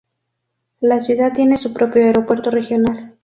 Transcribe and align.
La 0.79 0.99
ciudad 0.99 1.31
tiene 1.31 1.57
su 1.57 1.73
propio 1.73 2.03
aeropuerto 2.03 2.49
regional. 2.49 3.19